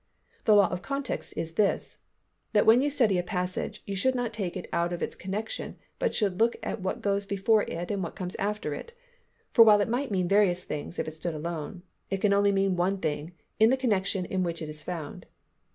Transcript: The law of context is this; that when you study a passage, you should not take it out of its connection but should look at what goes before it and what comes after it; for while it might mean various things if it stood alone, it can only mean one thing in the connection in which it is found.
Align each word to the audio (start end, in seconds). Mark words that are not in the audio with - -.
The 0.45 0.55
law 0.55 0.67
of 0.69 0.81
context 0.81 1.31
is 1.37 1.51
this; 1.53 1.99
that 2.53 2.65
when 2.65 2.81
you 2.81 2.89
study 2.89 3.19
a 3.19 3.23
passage, 3.23 3.83
you 3.85 3.95
should 3.95 4.15
not 4.15 4.33
take 4.33 4.57
it 4.57 4.67
out 4.73 4.93
of 4.93 5.03
its 5.03 5.13
connection 5.13 5.75
but 5.99 6.15
should 6.15 6.39
look 6.39 6.55
at 6.63 6.81
what 6.81 7.03
goes 7.03 7.27
before 7.27 7.61
it 7.67 7.91
and 7.91 8.01
what 8.01 8.15
comes 8.15 8.35
after 8.39 8.73
it; 8.73 8.93
for 9.53 9.63
while 9.63 9.79
it 9.79 9.87
might 9.87 10.09
mean 10.09 10.27
various 10.27 10.63
things 10.63 10.97
if 10.97 11.07
it 11.07 11.11
stood 11.11 11.35
alone, 11.35 11.83
it 12.09 12.17
can 12.17 12.33
only 12.33 12.51
mean 12.51 12.75
one 12.75 12.97
thing 12.97 13.33
in 13.59 13.69
the 13.69 13.77
connection 13.77 14.25
in 14.25 14.41
which 14.41 14.59
it 14.59 14.69
is 14.69 14.81
found. 14.81 15.27